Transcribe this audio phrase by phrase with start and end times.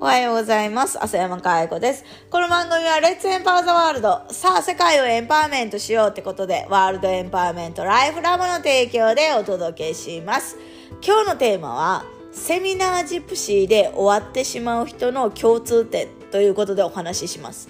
[0.00, 1.02] おはようございます。
[1.02, 2.04] 浅山かい子です。
[2.30, 4.22] この番組はレッツエンパワーザワールド。
[4.30, 10.56] さあ、世界をエンパワーメントしようってことで、ワールドエンパワーメントライフラボの提供でお届けします。
[11.04, 17.68] 今日のテーマは、セミナージプシーで終わってしまう人の共通点ということでお話しします。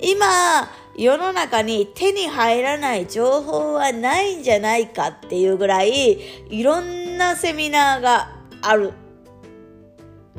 [0.00, 0.26] 今、
[0.96, 8.92] 世の中に手に入らない情報はないんじゃないかっていうぐらい、いろんなセミナーがある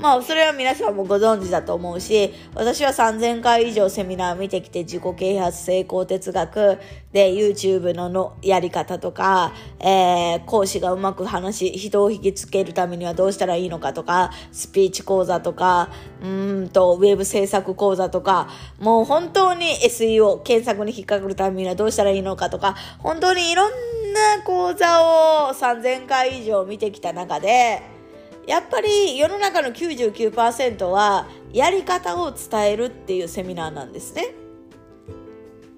[0.02, 6.80] まあ、それは皆さんもご存知だと思うし、私は3000回以上セミナー見てきて、自己啓発成功哲学
[7.14, 15.92] で YouTube ののやり方とか、えー、講師がうまく話し、人を引きつけるためにはどうしたらいいのかとか、スピーチ講座とか、
[16.24, 16.28] う
[16.64, 18.50] んと、ウェブ制作講座とか、
[18.80, 23.72] もう本当に SEO、検索に引っかかるためにはどうしたらいいのかとか、本当にいろん
[24.14, 25.04] な講座
[25.50, 28.01] を3000回以上見てきた中で、
[28.48, 34.34] やっぱり世の中の99%はやり方を伝えるっていうセミナーなんですね。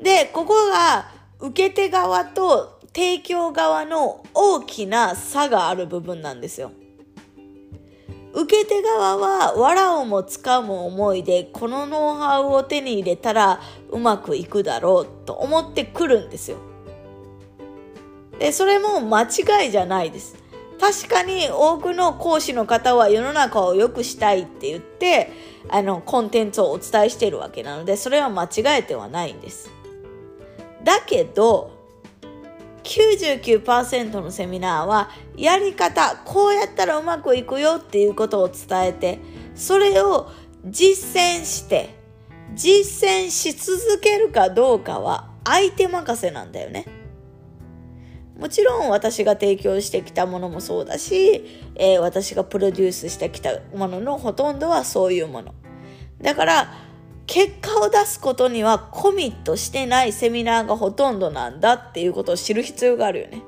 [0.01, 6.71] で、ここが受け手側と提供側の大きな差がある部分なんですよ。
[8.33, 16.57] 受け手側は藁をもつかむ思いでこのノウハウを手に入れたらうまくいくだろうと思ってくるんですよ。
[18.39, 20.42] で、それも間違いじゃないです。
[20.79, 25.31] 確かに多くの講師の方は世の中を良くしたいって言って、
[25.69, 29.71] あの、コンテンツをお伝えしているわけなので、それは間違えてはないんです。
[30.83, 31.71] だけど、
[32.83, 39.19] 99%のセミナーは、やり方、こうやったらうまくいくよっていうことを伝えて、
[39.55, 40.29] それを
[40.65, 41.95] 実践して、
[42.53, 47.02] 実践し続けるかどうかは相手任せなんだよね。
[48.43, 55.55] もちろん私が提供してきたものもそうだし、えー、私がプロデュースしてきたもののほとんどはそういうもの。
[56.21, 56.73] だから、
[57.25, 63.43] 結果を出すことにはコミットしてないセミナーがほとんどなんだっていうことを知る必要があるよね。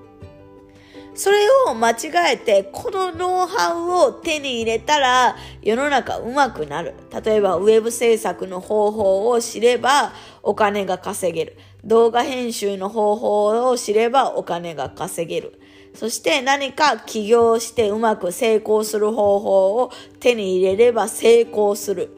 [1.14, 6.94] それを間違えて、このノウハウを手に入れたら世の中うまくなる。
[7.26, 11.58] 例えば、ウェブ制作の方法を知ればお金が稼げる。
[11.86, 15.60] 動画編集の方法を知ればお金が稼げる。
[15.94, 22.10] そして何か起業してうまく成功する方法を手に入れれば成功する。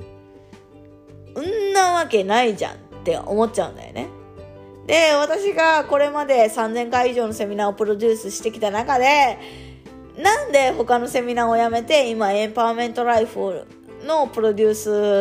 [1.36, 4.08] うんなわけないじゃんって思っちゃうんだよね。
[4.88, 9.38] で、私がこれまで3000回以上のセミナーをプロデュースしてきた中で、
[10.18, 13.68] なんで他のセミナーをやめて今エンパワーメントライフ
[14.06, 14.74] のプロデュー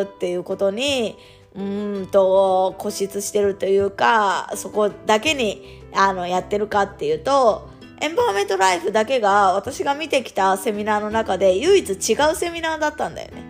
[0.06, 1.18] スっていうことに
[1.56, 1.60] う
[2.02, 13.42] んと固執してるというかそこだけにあのやってるかっていうとエンパワーメントライフだけが私が見てきたセミナーの中で唯一違うセミナーだったんだよね。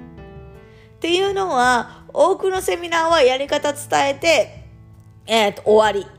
[0.97, 4.67] っていうのは多くのセミナーはやり方伝えて
[5.27, 6.11] えっ、ー、と、終わり。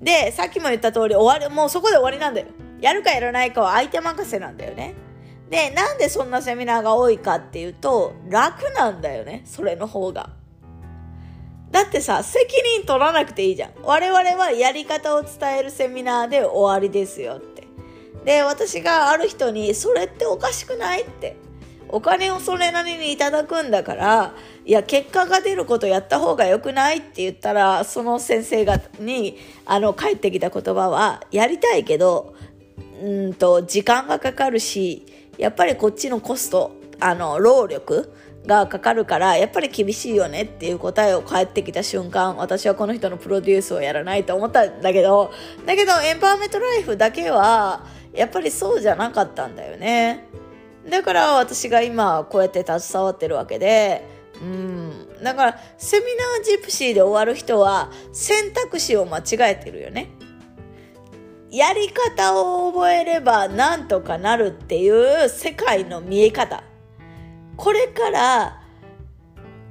[0.00, 2.46] で、さっきも言った通り、終わり、もうそこで終わりなんだよ。
[2.80, 4.94] やるかやらないかは相手任せなんだよね。
[5.50, 9.42] で、なんでそんなセミナーが多いかっていうと、楽なんだよね。
[9.44, 10.30] それの方が。
[11.70, 12.46] だってさ、責
[12.76, 13.72] 任取らなくていいじゃん。
[13.82, 17.66] 我々はやり方を伝えるセミナーで終わりですよって。
[18.24, 21.36] で、私がある人に、それっておかしくないって。
[21.90, 24.34] お金をそれなりにいただくんだから、
[24.66, 32.34] いや、結果が出ることやった方が良くないって言ったら、その先生が、に、あの、帰ってきた言葉は、やりたいけど、
[33.02, 35.06] うんと、時間がかかるし、
[35.38, 38.12] やっぱりこっちのコスト、あの、労力
[38.48, 45.30] がかかるから、やっぱり厳しいよねっていう答えを返ってきた瞬間、私はこの人のプロデュースをやらないと思ったんだけど、
[45.66, 50.26] だけど、エンパワーメントライフだけは、やっぱりそうじゃなかったんだよね。
[50.88, 54.02] だから私が今こうやって携わってるわけで、
[54.40, 55.22] うん。
[55.22, 60.10] だから、セミナージプシーで終わる人は選択肢を間違えてるよね。
[61.50, 66.62] やり方を覚えればなんとかなるっていう世界の見え方。
[67.58, 68.62] これから、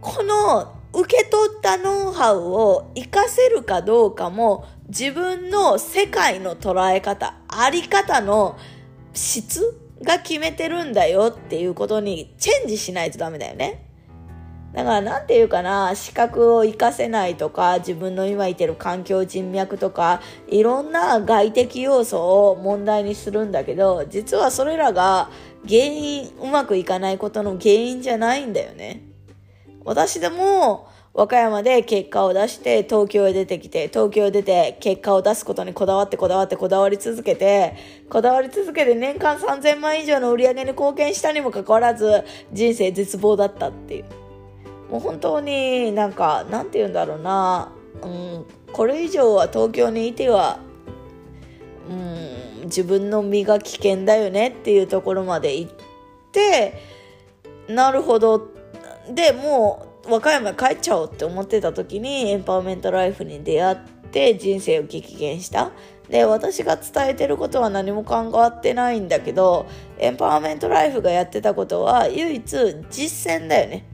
[0.02, 8.58] この受け取ったノウハウを活かせるかどうかも自分の世界の捉え方、あり方の
[9.14, 13.87] 質が決めてるんだよっていうことにチェンジしないとダメだよね。
[14.78, 25.32] だからなんていうかな、資格を活かせないとか、自分の今いてる環境人脈とか、いろんな外的要素を問題にするんだけど、実はそれらが
[25.68, 29.02] 原因、うまくいかないことの原因じゃないんだよね。
[29.84, 37.76] 私でも、和歌山で結果を出して東京へ出てきて東京へ出て結果を出すことにこだわってこだわってこだわり続けて
[38.08, 44.27] こだわり続けて年間3000万以上の売り上げに貢献したにもかかわらず人生絶望だったっていう
[44.90, 50.60] もう本当になんかなんて言うんだろうな、うん、これ以上は東京にいては、
[51.90, 55.72] うん、自分の身が危険だよねっていうところまで行っ
[56.32, 56.82] て
[57.68, 58.50] なるほど
[59.14, 63.78] でもう和歌山帰っちゃおうって思ってた時にエンパワーメントライフに出会っ
[64.12, 65.72] て人生を激減した。
[66.10, 69.68] で、私が伝えてることは何も関わってないんだけど、
[70.00, 73.86] エンパワーメントライフがやってたことは唯一実践だよね。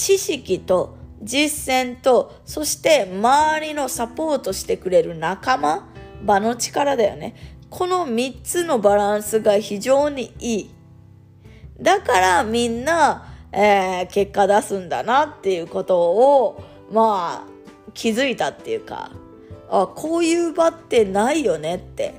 [0.00, 5.88] 知識と実践と、そして周りのサポートしてくれる仲間、
[6.24, 7.34] 場の力だよね。
[7.68, 10.70] この3つのバランスが非常にいい。
[11.80, 16.62] だからみんなえー、結果出すんだなっていうことを、
[16.92, 19.10] まあ、気づいたっていうか、
[19.68, 22.14] あ、こういう場ってないよねって。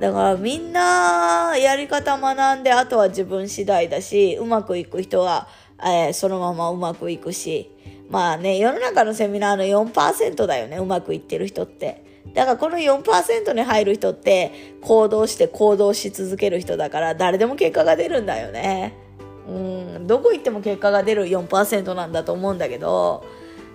[0.00, 5.48] だからみんなやり方学んで、あとは自分次第だし、うまくいく人は、
[5.80, 7.70] えー、そのままうまくいくし、
[8.10, 12.04] まあね、世の中のセミナーの4%だよね、うまくいってる人って。
[12.32, 18.94] だからこの4%に入る人って行動して行動し続ける人だから誰でも結果が出るんだよね。
[19.46, 23.24] うんどこ行っても結果が出る4%なんだと思うんだけど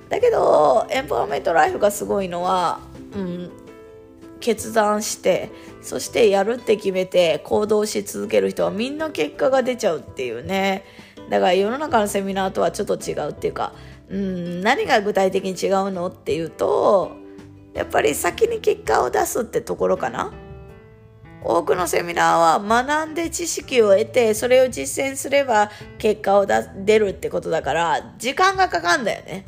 [0.10, 2.80] だけどエンパワーメントライフがすごいのは、
[3.14, 3.52] うん、
[4.40, 10.84] 決断してそしてやるって決めて行動し続ける人はみんな結果が出ちゃうっていうね
[11.30, 13.74] だから世の中のセミナーとはちょっと違うっていうか、
[14.10, 17.12] うん、何が具体的に違うのっていうと
[17.74, 20.34] やっぱり先に結果を出すってところかな。
[21.42, 29.46] 多くのセミナーは学んで知識を得てそれを実践すれば結果を出るってことだから時間がかかるんだよね。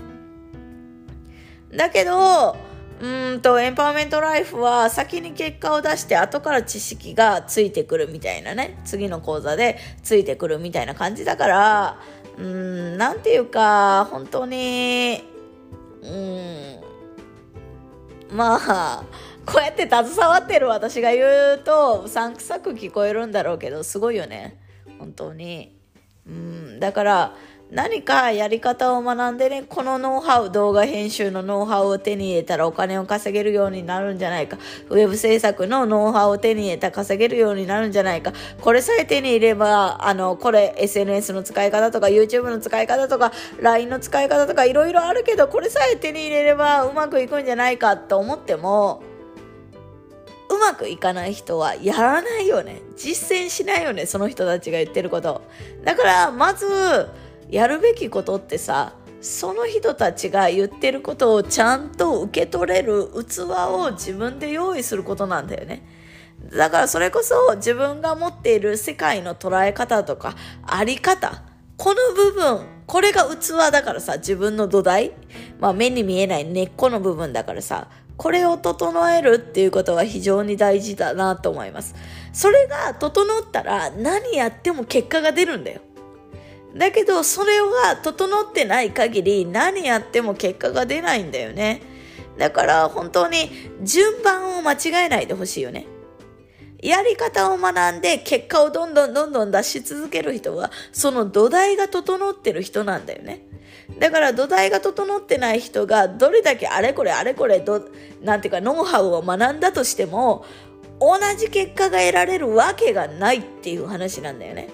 [1.75, 2.55] だけど
[3.01, 8.79] うんとエンパワーメントライフは先に結果を出して後から知識がついてくるみたいなね。
[8.85, 11.99] 次の講座でついてくるみたいな感じだから
[12.37, 15.23] うんなんていうか本当に
[16.03, 16.79] うん
[18.29, 19.03] まあ
[19.47, 21.23] こうやって携わってる私が言
[21.55, 24.59] うとうさんくさく聞こえるんだろうけどすごいよね。
[24.99, 25.75] 本当に。
[26.27, 27.35] うんだから
[27.71, 34.57] 何かやり方を学んでね、このノウハウ、動画編集のノウハウを手に入れたらお金を稼げるようになるんじゃないか。
[34.89, 38.33] ウェブ制作のノウハウを手に入れたら稼げるようになるんじゃないか。
[38.59, 43.31] これさえ手に入れば、あの、これ SNS の使い方とか YouTube の使い方とか
[43.61, 49.01] LINE の使い方とかいろいろあるけど、これさえ手に入れればうまくいくんじゃないかと思っても、
[50.49, 52.81] うまくいかない人はやらないよね。
[52.97, 55.41] 実践しないよね、その人たちが言ってること。
[55.85, 56.67] だから、まず、
[57.51, 65.85] やるべきことってさ、その人たちが言ってることをちゃんと受け取れる器を自分で用意することなんだよね。
[66.55, 71.43] だからそれこそ自分が持っている世界の捉え方とかあり方、
[71.77, 75.11] この部分、これが器だからさ、自分の土台、
[75.59, 81.95] まあ目に見えない根っこの部分だからさ、これを整えるっていうことは非常に大事だなと思います。
[82.31, 85.81] それが整ったら何やっても結果が出るんだよ。
[86.75, 91.81] だけど、それが整ってない限り何やっても結果が出ないんだよね。
[92.37, 93.51] だから本当に
[93.83, 95.85] 順番を間違えないでほしいよね。
[96.81, 103.45] やり方を学んで結果をどんどんどんどん出し続ける人は、その土台が整ってる人なんだよね。
[103.99, 107.85] だから土台が整ってない人がどれだけあれこれあれこれど、
[108.21, 110.45] なんていうかノウハウを学んだとしても、
[110.99, 114.69] 同じ結果が得られるわけがないっていう話なんだよね。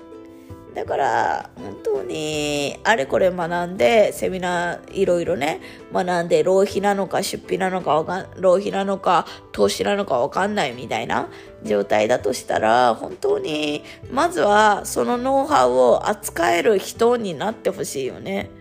[0.77, 5.59] だから本当にあれこれ学んでセミナーいろいろね
[5.91, 11.29] 学んで浪費なのか出費なのかか浪費なのか投資なのかわかんないみたいな
[11.63, 18.51] 状態だとしたら本当にまずはそのノウハウを扱える人になってほしいよね。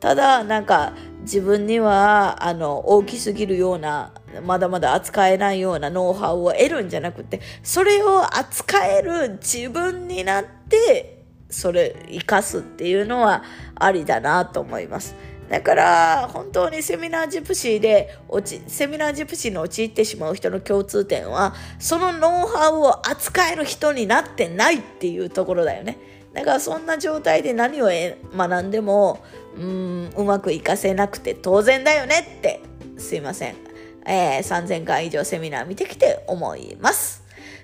[0.00, 11.17] ただなんか自分にはあの大きすぎるようなまだまだ扱えないようなノウハウを得るんじゃなくてそれを扱える自分になって
[11.50, 13.42] それ生かすっていうのは
[13.74, 15.14] ありだなと思います。
[15.48, 25.98] だから本当にセミナージプシーで落ちセミナージプシーに陥ってしまう人の共通点はそのノウハウを扱える人になってないっていうところだよね。
[26.34, 27.88] だからそんな状態で何を
[28.36, 29.24] 学んでも
[29.56, 32.60] うんうまくいかせなくて当然だよねって
[32.98, 33.56] すいません、
[34.04, 37.17] えー、3000回以上セミナー見てきて思います。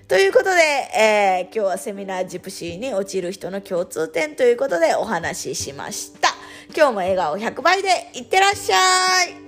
[0.07, 0.61] ということで、
[0.95, 6.29] えー、今日はセミナージプシーに落ちる人の共通点ということでお話ししました。
[6.75, 8.75] 今日も笑顔100倍でいってらっしゃ
[9.41, 9.44] い